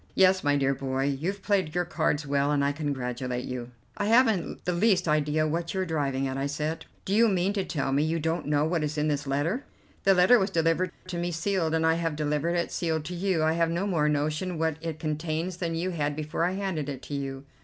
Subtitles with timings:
[0.15, 4.65] Yes, my dear boy, you've played your cards well, and I congratulate you." "I haven't
[4.65, 6.87] the least idea what you are driving at," I said.
[7.05, 9.63] "Do you mean to tell me you don't know what is in this letter?"
[10.03, 13.43] "The letter was delivered to me sealed, and I have delivered it sealed to you.
[13.43, 17.03] I have no more notion what it contains than you had before I handed it
[17.03, 17.43] to you."